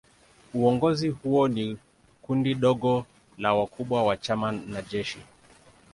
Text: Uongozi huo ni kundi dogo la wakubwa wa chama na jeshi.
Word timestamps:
Uongozi 0.53 1.09
huo 1.09 1.47
ni 1.47 1.77
kundi 2.21 2.55
dogo 2.55 3.05
la 3.37 3.53
wakubwa 3.53 4.03
wa 4.03 4.17
chama 4.17 4.51
na 4.51 4.81
jeshi. 4.81 5.19